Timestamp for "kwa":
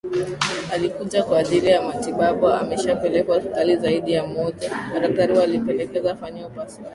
1.23-1.39